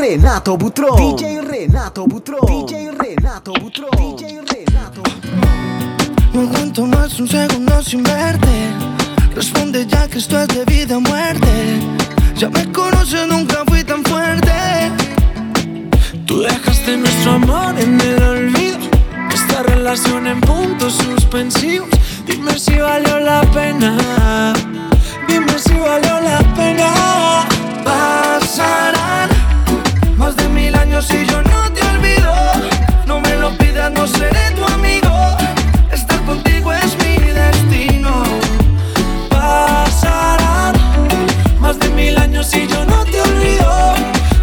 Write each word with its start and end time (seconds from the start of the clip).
Renato 0.00 0.56
Butro. 0.56 0.96
DJ 0.96 1.42
Renato 1.42 2.06
Butro. 2.06 2.38
DJ 2.46 2.90
Renato 2.92 3.52
Butro. 3.52 3.90
DJ 3.90 4.40
Renato 4.48 5.02
No 6.32 6.40
aguanto 6.40 6.86
más 6.86 7.20
un 7.20 7.28
segundo 7.28 7.82
sin 7.82 8.02
verte. 8.02 8.70
Responde 9.34 9.86
ya 9.86 10.08
que 10.08 10.16
esto 10.16 10.40
es 10.40 10.48
de 10.48 10.64
vida 10.64 10.96
o 10.96 11.02
muerte. 11.02 11.80
Ya 12.34 12.48
me 12.48 12.72
conoces, 12.72 13.28
nunca 13.28 13.62
fui 13.66 13.84
tan 13.84 14.02
fuerte. 14.02 14.50
Tú 16.24 16.40
dejaste 16.40 16.96
nuestro 16.96 17.32
amor 17.32 17.78
en 17.78 18.00
el 18.00 18.22
olvido. 18.22 18.78
Esta 19.30 19.62
relación 19.64 20.26
en 20.26 20.40
puntos 20.40 20.94
suspensivos. 20.94 21.90
Dime 22.24 22.58
si 22.58 22.74
valió 22.76 23.20
la 23.20 23.42
pena. 23.52 24.54
Dime 25.28 25.58
si 25.58 25.74
valió 25.74 26.20
la 26.20 26.38
pena. 26.56 26.90
Pasarán 27.84 28.89
más 28.89 28.89
y 31.08 31.24
yo 31.24 31.42
no 31.42 31.72
te 31.72 31.80
olvido. 31.82 32.34
No 33.06 33.20
me 33.20 33.34
lo 33.36 33.56
pidas, 33.56 33.90
no 33.90 34.06
seré 34.06 34.50
tu 34.54 34.64
amigo. 34.66 35.10
Estar 35.90 36.20
contigo 36.26 36.70
es 36.74 36.94
mi 36.98 37.16
destino. 37.32 38.22
Pasarán 39.30 40.74
más 41.58 41.78
de 41.78 41.88
mil 41.90 42.18
años 42.18 42.54
y 42.54 42.66
yo 42.66 42.84
no 42.84 43.02
te 43.06 43.18
olvido. 43.18 43.94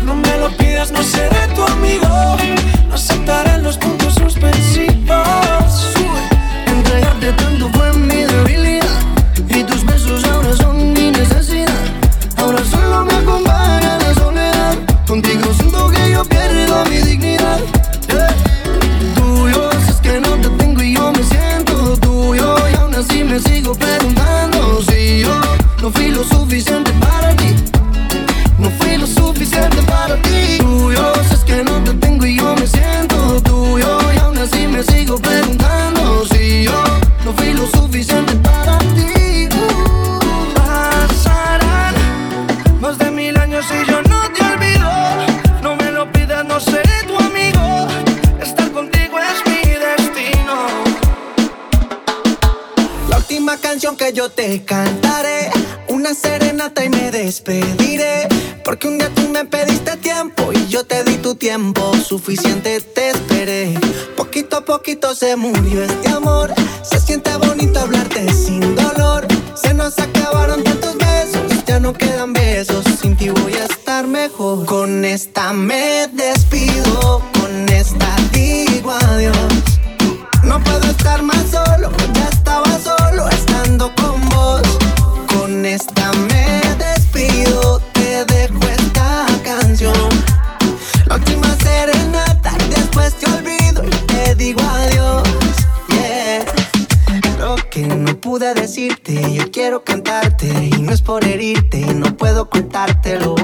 No 0.04 0.16
me 0.16 0.38
lo 0.40 0.50
pidas, 0.58 0.92
no 0.92 1.04
seré 1.04 1.48
tu 1.56 1.64
amigo. 1.64 2.38
No 2.90 2.96
aceptaré 2.96 3.60
los 3.60 3.78
puntos 3.78 4.07
se 65.16 65.36
murió 65.38 65.84
este 65.84 66.07
decirte, 98.78 99.34
yo 99.34 99.50
quiero 99.50 99.84
cantarte 99.84 100.48
y 100.48 100.82
no 100.84 100.92
es 100.92 101.02
por 101.02 101.26
herirte, 101.26 101.80
no 101.96 102.16
puedo 102.16 102.48
contártelo. 102.48 103.36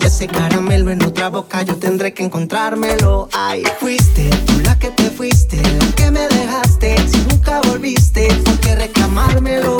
Y 0.00 0.04
ese 0.04 0.26
caramelo 0.26 0.90
en 0.90 1.00
otra 1.04 1.28
boca 1.28 1.62
yo 1.62 1.76
tendré 1.76 2.12
que 2.12 2.24
encontrármelo. 2.24 3.28
Ay, 3.32 3.62
fuiste 3.78 4.28
tú 4.46 4.58
la 4.64 4.76
que 4.76 4.88
te 4.88 5.10
fuiste, 5.10 5.62
la 5.62 5.92
que 5.92 6.10
me 6.10 6.26
dejaste. 6.26 6.96
Si 7.08 7.18
nunca 7.30 7.60
volviste, 7.68 8.26
¿por 8.44 8.58
qué 8.58 8.74
reclamármelo? 8.74 9.78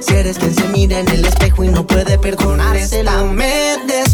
Si 0.00 0.12
eres 0.12 0.38
quien 0.38 0.54
se 0.54 0.68
mira 0.68 1.00
en 1.00 1.08
el 1.08 1.24
espejo 1.24 1.64
y 1.64 1.68
no 1.68 1.86
puede 1.86 2.18
perdonársela, 2.18 3.22
me 3.22 3.78
despido. 3.86 4.13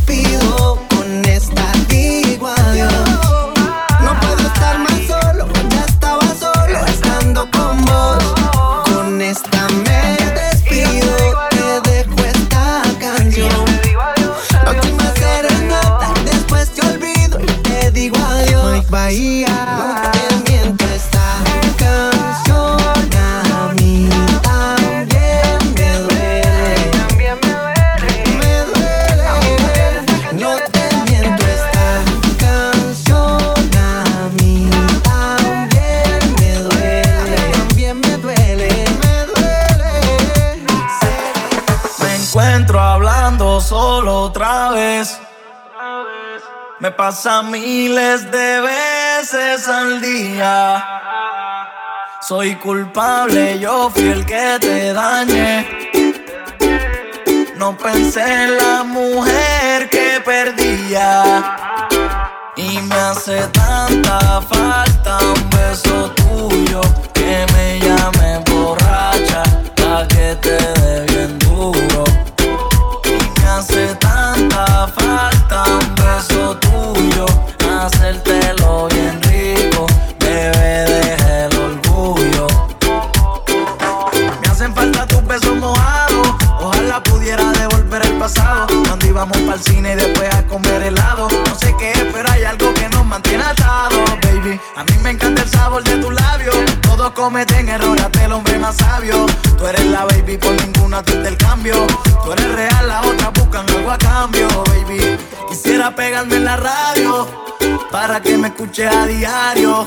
Otra 44.11 44.71
vez. 44.71 45.19
Me 46.81 46.91
pasa 46.91 47.43
miles 47.43 48.31
de 48.31 48.61
veces 48.61 49.69
al 49.69 50.01
día. 50.01 50.85
Soy 52.21 52.57
culpable, 52.57 53.59
yo 53.59 53.91
fui 53.91 54.09
el 54.09 54.25
que 54.27 54.59
te 54.61 54.93
dañé. 54.93 55.69
No 57.57 57.77
pensé 57.77 58.23
en 58.23 58.57
la 58.57 58.83
mujer 58.83 59.89
que 59.91 60.21
perdía. 60.25 61.47
Y 62.57 62.79
me 62.79 62.95
hace 62.95 63.47
tanta 63.49 64.41
falta 64.43 65.19
un 65.19 65.51
beso 65.51 66.11
tuyo 66.13 66.81
que 67.13 67.47
me 67.55 67.79
llame 67.81 68.43
borracha, 68.51 69.43
la 69.77 70.07
que 70.09 70.37
te 70.37 70.57
dé 70.81 71.07
bien 71.07 71.39
duro. 71.39 72.10
Falta 74.91 75.65
un 75.65 75.95
beso 75.95 76.57
tuyo, 76.59 77.27
hacértelo 77.81 78.89
bien 78.89 79.21
rico, 79.23 79.87
bebé, 80.19 80.85
deja 80.87 81.45
el 81.47 81.57
orgullo. 81.57 82.47
Me 84.41 84.49
hacen 84.49 84.75
falta 84.75 85.07
tus 85.07 85.25
besos 85.27 85.57
mojados. 85.57 86.29
Ojalá 86.61 87.03
pudiera 87.03 87.51
devolver 87.53 88.05
el 88.05 88.19
pasado. 88.19 88.67
Cuando 88.87 89.07
íbamos 89.07 89.39
para 89.39 89.55
el 89.55 89.61
cine 89.61 89.93
y 89.93 89.97
después 89.97 90.35
a 90.35 90.43
comer 90.47 90.83
helado. 90.83 91.29
No 91.47 91.55
sé 91.55 91.75
qué 91.79 91.93
es, 91.93 92.05
pero 92.13 92.31
hay 92.31 92.45
algo 92.45 92.73
que 92.75 92.89
nos 92.91 93.05
mantiene 93.07 93.45
atados, 93.45 94.11
baby. 94.23 94.61
A 94.77 94.85
mí 94.85 94.93
me 95.03 95.11
encanta 95.11 95.43
el 95.43 95.49
sabor 95.49 95.83
de 95.85 95.97
tus 95.97 96.13
labios. 96.13 96.57
Todos 96.83 97.13
cometen 97.13 97.69
errores, 97.69 98.03
hasta 98.05 98.25
el 98.25 98.33
hombre 98.33 98.59
más 98.59 98.77
sabio. 98.77 99.27
Tú 99.57 99.67
eres 99.67 99.87
la 99.87 100.05
baby, 100.05 100.37
por 100.37 100.53
ninguna 100.53 101.03
te 101.03 101.13
el 101.27 101.37
cambio. 101.37 101.87
Tú 102.25 102.33
eres 102.33 102.55
real, 102.55 102.70
Pegarme 105.97 106.37
en 106.37 106.45
la 106.45 106.57
radio 106.57 107.27
para 107.91 108.21
que 108.21 108.39
me 108.39 108.49
escuches 108.49 108.91
a 108.91 109.07
diario. 109.07 109.87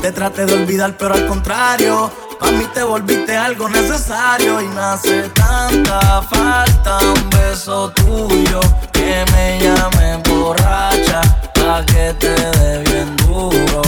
Te 0.00 0.10
traté 0.10 0.46
de 0.46 0.54
olvidar, 0.54 0.96
pero 0.96 1.14
al 1.14 1.26
contrario. 1.26 2.10
Pa' 2.40 2.50
mí 2.50 2.64
te 2.74 2.82
volviste 2.82 3.36
algo 3.36 3.68
necesario 3.68 4.60
y 4.60 4.68
me 4.68 4.80
hace 4.80 5.22
tanta 5.30 6.22
falta 6.22 6.98
un 6.98 7.30
beso 7.30 7.90
tuyo 7.90 8.60
que 8.92 9.24
me 9.32 9.60
llame 9.60 10.16
borracha 10.28 11.20
pa' 11.54 11.84
que 11.86 12.14
te 12.18 12.34
dé 12.58 12.78
bien 12.90 13.16
duro. 13.18 13.82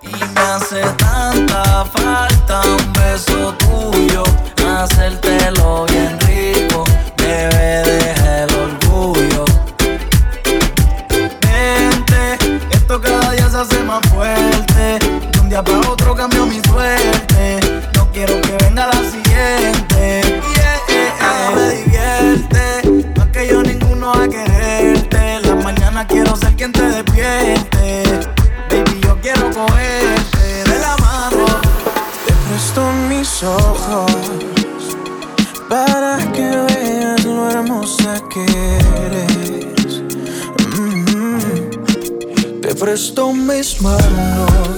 Y 0.00 0.24
me 0.34 0.40
hace 0.40 0.80
tanta 0.96 1.84
falta 1.84 2.62
un 2.62 2.92
beso 2.94 3.54
tuyo, 3.58 4.24
hacértelo 4.66 5.84
bien 5.86 5.91
día 15.52 15.62
para 15.62 15.80
otro 15.90 16.14
cambió 16.14 16.46
mi 16.46 16.62
suerte. 16.62 17.60
No 17.94 18.10
quiero 18.10 18.40
que 18.40 18.56
venga 18.64 18.86
la 18.86 19.00
siguiente. 19.10 20.22
Yeah, 20.54 21.50
me 21.54 21.70
divierte. 21.76 23.12
Más 23.18 23.28
que 23.28 23.48
yo 23.48 23.62
ninguno 23.62 24.12
a 24.12 24.26
quererte. 24.26 25.40
La 25.42 25.54
mañana 25.56 26.06
quiero 26.06 26.34
ser 26.36 26.54
quien 26.56 26.72
te 26.72 26.82
despierte. 26.82 28.02
Baby, 28.70 29.00
yo 29.02 29.20
quiero 29.20 29.50
cogerte 29.50 30.70
de 30.70 30.78
la 30.78 30.96
mano. 30.96 31.44
Te 32.26 32.32
presto 32.48 32.90
mis 33.10 33.42
ojos 33.42 34.12
para 35.68 36.16
que 36.32 36.48
veas 36.48 37.24
lo 37.26 37.50
hermosa 37.50 38.22
que 38.30 38.44
eres. 39.04 40.00
Mm-hmm. 40.78 42.60
Te 42.62 42.74
presto 42.74 43.34
mis 43.34 43.82
manos 43.82 44.71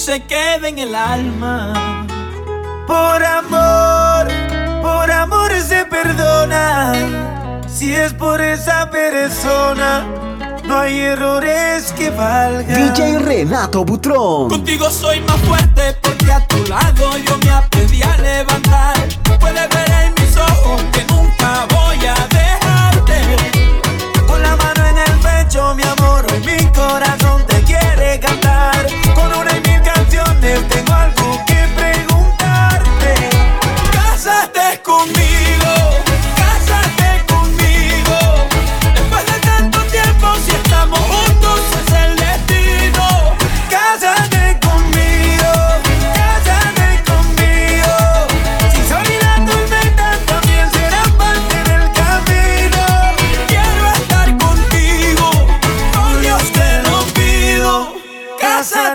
se 0.00 0.22
queda 0.22 0.66
en 0.66 0.78
el 0.78 0.94
alma. 0.94 2.06
Por 2.86 3.22
amor, 3.22 4.26
por 4.80 5.10
amor 5.10 5.52
se 5.60 5.84
perdona. 5.84 6.92
Si 7.68 7.94
es 7.94 8.14
por 8.14 8.40
esa 8.40 8.90
persona, 8.90 10.06
no 10.64 10.78
hay 10.78 11.00
errores 11.00 11.92
que 11.92 12.08
valgan. 12.08 12.94
DJ 12.94 13.18
Renato 13.18 13.84
Butrón. 13.84 14.48
Contigo 14.48 14.88
soy 14.90 15.20
más 15.20 15.38
fuerte 15.42 15.94
porque 16.00 16.32
a 16.32 16.46
tu 16.46 16.56
lado 16.66 17.18
yo 17.18 17.36
me 17.44 17.50
aprendí 17.50 18.02
a 18.02 18.16
levantar. 18.16 18.96
Puedes 19.38 19.68
ver 19.68 19.90
en 20.06 20.14
mis 20.14 20.36
ojos 20.36 20.82
que 20.92 21.04
nunca 21.04 21.66
voy 21.68 22.06
a 22.06 22.14
dejarte. 22.14 22.39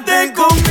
quédate 0.04 0.34
conmigo. 0.34 0.65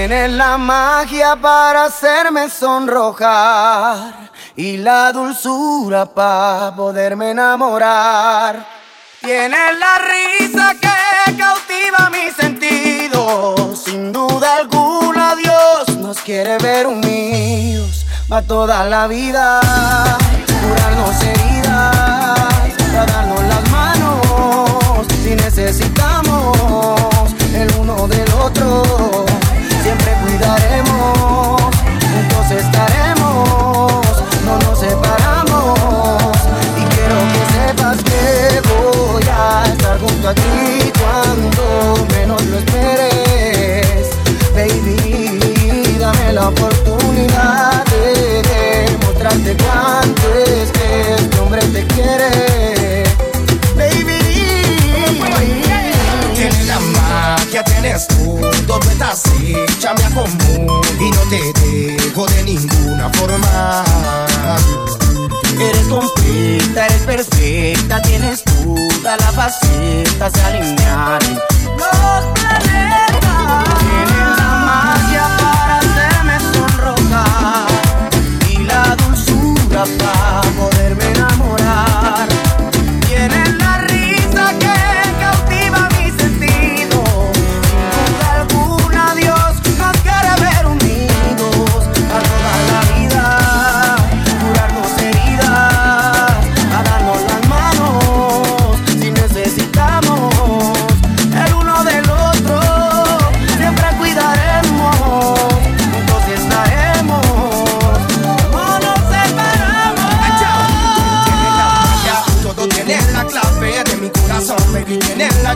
Tienes 0.00 0.32
la 0.32 0.56
magia 0.56 1.36
para 1.36 1.84
hacerme 1.84 2.48
sonrojar 2.48 4.30
y 4.56 4.78
la 4.78 5.12
dulzura 5.12 6.06
para 6.06 6.74
poderme 6.74 7.32
enamorar. 7.32 8.66
Tienes 9.20 9.78
la 9.78 9.98
risa 9.98 10.72
que 10.80 11.36
cautiva 11.36 12.08
mis 12.08 12.34
sentidos. 12.34 13.82
Sin 13.84 14.10
duda 14.10 14.56
alguna 14.60 15.36
Dios 15.36 15.98
nos 15.98 16.18
quiere 16.20 16.56
ver 16.56 16.86
unidos 16.86 18.06
para 18.26 18.46
toda 18.46 18.84
la 18.84 19.06
vida. 19.06 19.60
Curarnos 20.62 21.22
heridas, 21.24 22.72
para 22.90 23.04
darnos 23.04 23.44
las 23.44 23.70
manos 23.70 25.06
si 25.22 25.34
necesitamos 25.34 26.56
el 27.54 27.70
uno 27.78 28.08
del 28.08 28.32
otro 28.32 29.09
cuidaremos, 30.40 31.60
juntos 31.60 32.50
estaremos, 32.50 34.02
no 34.44 34.58
nos 34.58 34.78
separamos. 34.78 35.78
Y 36.76 36.84
quiero 36.94 37.16
que 37.32 37.42
sepas 37.52 37.98
que 38.02 38.60
voy 38.68 39.22
a 39.30 39.64
estar 39.66 40.00
junto 40.00 40.28
a 40.28 40.34
ti 40.34 40.92
cuando 40.98 42.06
menos 42.12 42.42
lo 42.46 42.58
esperes. 42.58 44.10
Baby, 44.54 45.96
dame 45.98 46.32
la 46.32 46.48
oportunidad 46.48 47.84
de 47.86 48.42
demostrarte 48.88 49.56
cuánto 49.62 50.34
es 50.34 50.70
que 50.72 51.14
este 51.14 51.38
hombre 51.38 51.60
te 51.66 51.86
quiere. 51.86 53.04
Baby, 53.76 54.18
tienes 56.34 56.66
la 56.66 56.80
magia, 56.80 57.62
tienes 57.64 58.06
todo, 58.08 58.50
tú 58.80 58.90
estás 58.90 59.22
hecha 59.44 59.94
me 59.94 59.99
toda 69.02 69.16
la 69.16 69.32
faceta, 69.32 70.30
se 70.30 70.42
alinean 70.42 71.49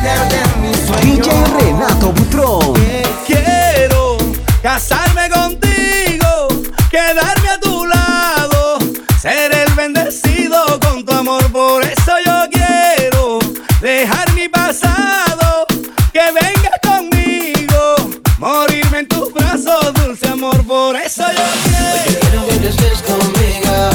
Mujer 0.00 0.28
de 0.30 0.66
mis 0.66 0.76
sueños. 0.86 1.28
DJ 1.28 1.44
Renato 1.60 2.12
Butrón. 2.12 2.72
Quiero 3.26 4.16
casarme 4.62 5.28
contigo, 5.28 6.48
quedarme 6.90 7.48
a 7.50 7.60
tu 7.60 7.84
lado, 7.84 8.78
ser 9.20 9.52
el 9.54 9.70
bendecido 9.74 10.80
con 10.80 11.04
tu 11.04 11.12
amor. 11.12 11.44
Por 11.52 11.84
eso 11.84 12.12
yo 12.24 12.48
quiero 12.50 13.40
dejar 13.82 14.32
mi 14.32 14.48
pasado, 14.48 15.66
que 16.14 16.22
vengas 16.32 16.80
conmigo, 16.82 17.96
morirme 18.38 19.00
en 19.00 19.08
tus 19.08 19.30
brazos, 19.34 19.92
dulce 19.94 20.28
amor. 20.28 20.64
Por 20.64 20.96
eso 20.96 21.24
yo 21.30 21.44
quiero. 21.64 22.46
Quiero 22.46 22.60
que 22.60 22.68
estés 22.68 23.02
conmigo 23.02 23.90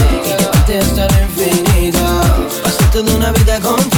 y 0.67 0.71
el 1.01 1.11
infinito. 1.23 2.05
Pasar 2.63 2.91
toda 2.91 3.15
una 3.15 3.31
vida 3.31 3.59
contigo, 3.59 3.94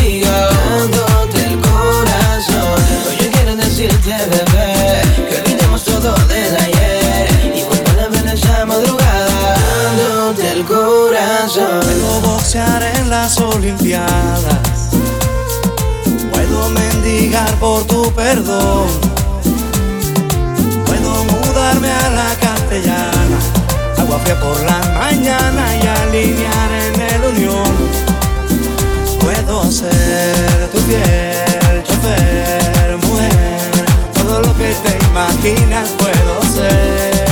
bebé, 4.16 5.02
que 5.30 5.36
olvidemos 5.42 5.84
todo 5.84 6.16
de 6.28 6.58
ayer 6.58 7.28
y 7.54 7.64
volver 7.64 8.28
a 8.28 8.34
esa 8.34 8.66
madrugada, 8.66 9.56
dándote 9.84 10.52
el 10.52 10.64
corazón. 10.64 11.82
Puedo 11.82 12.22
boxear 12.22 12.84
en 12.84 13.10
las 13.10 13.38
Olimpiadas. 13.38 14.90
Puedo 16.32 16.70
mendigar 16.70 17.54
por 17.60 17.86
tu 17.86 18.12
perdón. 18.14 18.88
Puedo 20.86 21.24
mudarme 21.26 21.92
a 21.92 22.10
la 22.10 22.36
castellana. 22.40 23.40
Agua 23.98 24.20
fría 24.20 24.40
por 24.40 24.60
la 24.64 24.80
mañana 25.00 25.76
y 25.76 25.88
alinear 25.88 26.77
puedo 35.56 36.42
ser. 36.54 37.26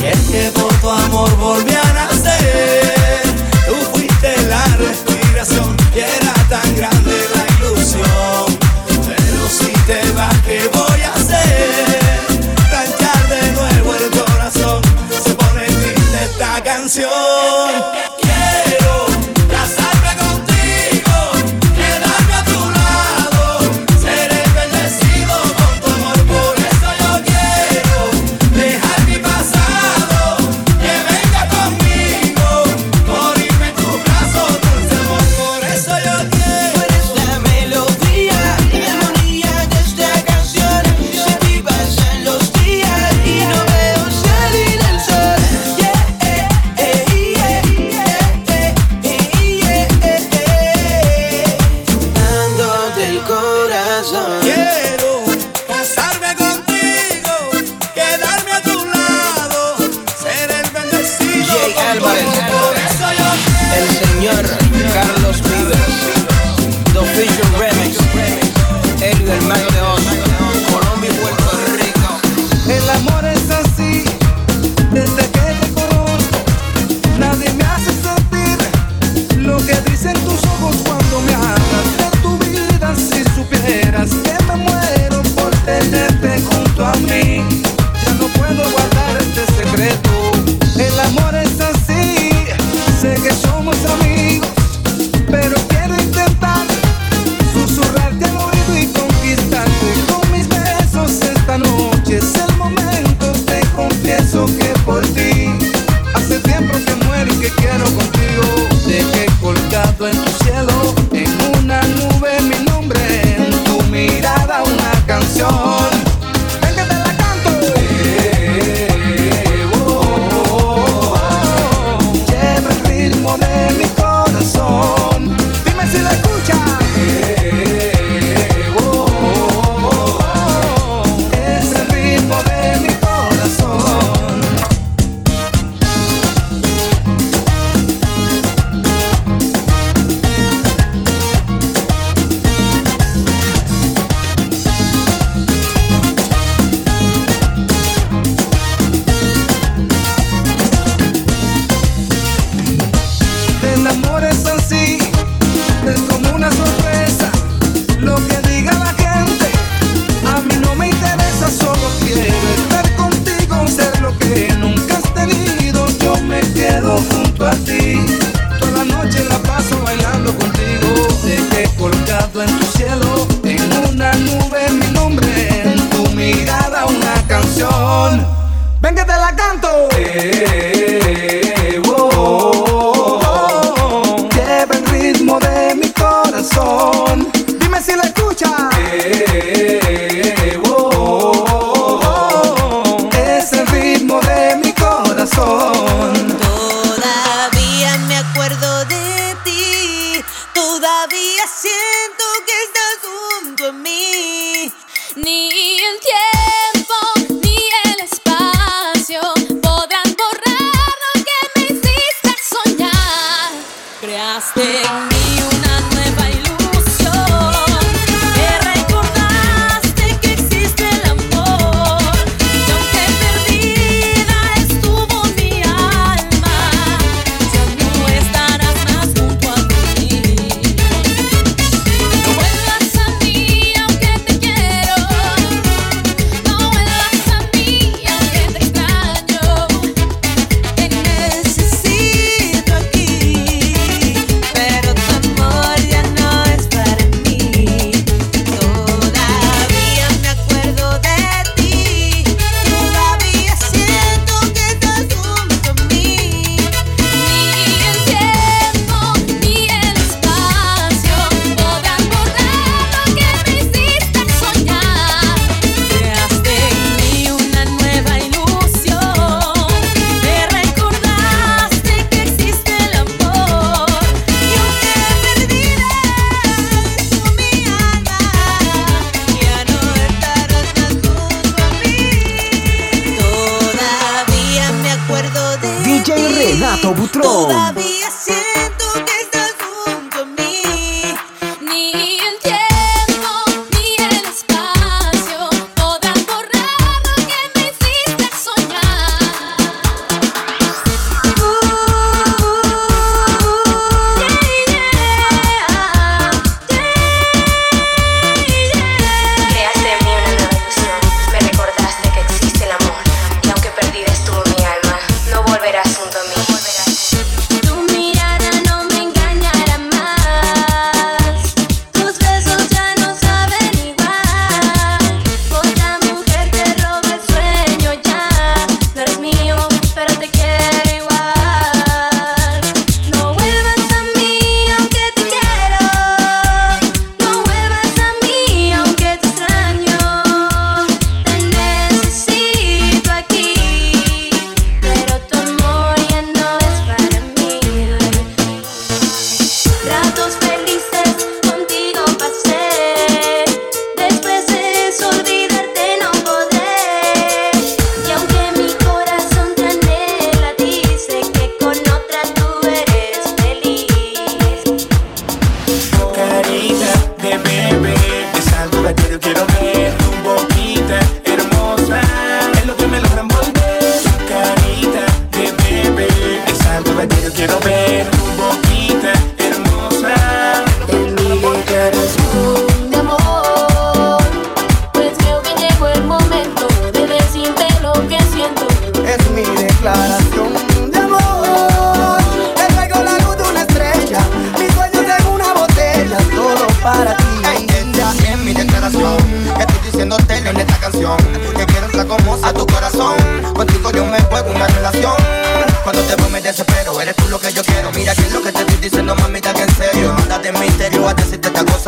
Y 0.00 0.06
es 0.06 0.18
que 0.30 0.50
por 0.58 0.72
tu 0.80 0.88
amor 0.88 1.36
volví 1.36 1.74
a 1.74 1.92
nacer. 1.92 3.22
Tú 3.66 3.74
fuiste 3.92 4.34
la 4.48 4.64
respiración 4.76 5.76
y 5.94 6.00
era 6.00 6.32
tan 6.48 6.76
grande 6.76 7.12
la 7.34 7.66
ilusión. 7.66 8.58
Pero 8.86 9.48
si 9.48 9.72
te 9.86 10.10
vas, 10.12 10.34
¿qué 10.46 10.70
voy 10.72 11.02
a 11.02 11.12
hacer? 11.14 12.00
Planchar 12.70 13.28
de 13.28 13.52
nuevo 13.52 13.94
el 13.94 14.10
corazón. 14.10 14.82
Se 15.22 15.34
pone 15.34 15.66
triste 15.66 16.24
esta 16.24 16.62
canción. 16.62 17.33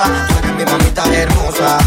mi 0.05 0.65
mamita 0.65 1.05
hermosa. 1.11 1.79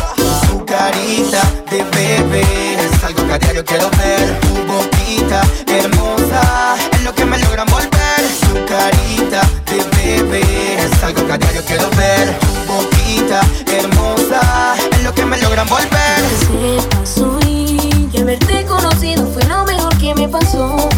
Su 0.47 0.65
carita 0.65 1.43
de 1.69 1.83
bebé 1.83 2.73
es 2.73 3.03
algo 3.03 3.27
que 3.27 3.33
a 3.33 3.37
diario 3.37 3.63
quiero 3.63 3.91
ver. 3.91 4.39
Tu 4.39 4.55
boquita 4.65 5.43
hermosa 5.67 6.75
es 6.91 7.03
lo 7.03 7.13
que 7.13 7.25
me 7.25 7.37
logran 7.37 7.67
volver. 7.67 8.21
Su 8.41 8.65
carita 8.65 9.41
de 9.67 9.83
bebé 9.95 10.41
es 10.79 11.03
algo 11.03 11.27
que 11.27 11.33
a 11.33 11.37
diario 11.37 11.61
quiero 11.67 11.87
ver. 11.91 12.39
Tu 12.39 12.73
boquita 12.73 13.41
hermosa 13.77 14.75
es 14.91 15.03
lo 15.03 15.13
que 15.13 15.25
me 15.25 15.37
logran 15.37 15.67
volver. 15.67 16.19
¿Qué 16.51 16.81
pasó 16.89 17.39
y 17.45 18.09
que 18.11 18.21
haberte 18.21 18.65
conocido 18.65 19.27
fue 19.27 19.43
lo 19.43 19.65
mejor 19.65 19.95
que 19.99 20.15
me 20.15 20.27
pasó. 20.27 20.88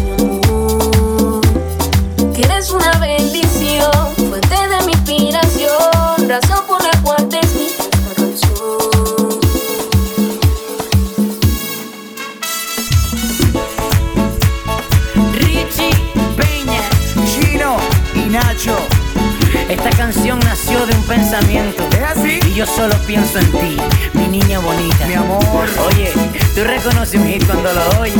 Yo 22.55 22.65
solo 22.65 22.93
pienso 23.07 23.39
en 23.39 23.51
ti, 23.51 23.77
mi 24.13 24.27
niña 24.27 24.59
bonita. 24.59 25.07
Mi 25.07 25.13
amor. 25.13 25.43
Oye, 25.87 26.11
tú 26.53 26.63
reconoces 26.63 27.19
un 27.19 27.27
hit 27.27 27.45
cuando 27.45 27.71
lo 27.71 28.01
oyes. 28.01 28.15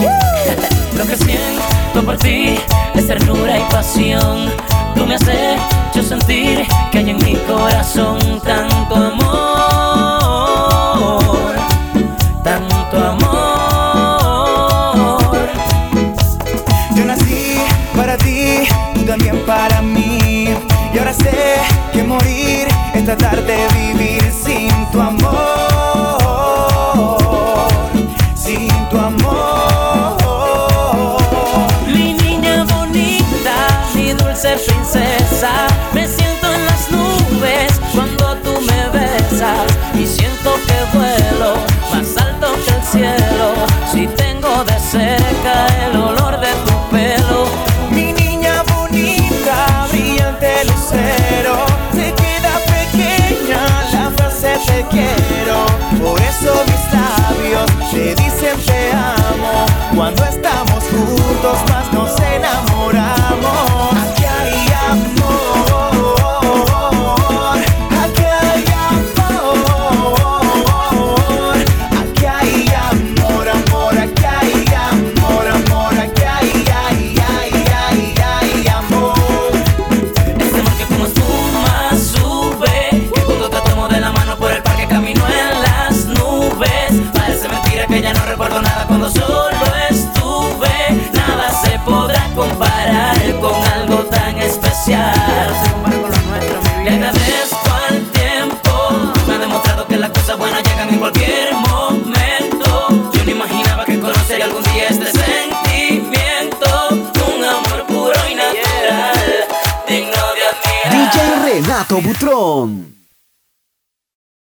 Lo 0.98 1.06
que 1.06 1.18
siento 1.18 2.04
por 2.06 2.18
ti 2.18 2.58
es 2.96 3.08
ternura 3.08 3.60
y 3.60 3.64
pasión. 3.72 4.50
Tú 4.96 5.06
me 5.06 5.16
has 5.16 5.28
hecho 5.28 6.02
sentir 6.02 6.66
que 6.92 7.00
hay 7.00 7.10
en 7.10 7.18
mi 7.18 7.36
corazón 7.46 8.42
tanto 8.42 8.96
amor 8.96 9.41